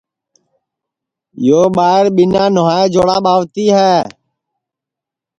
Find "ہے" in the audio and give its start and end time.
3.75-3.93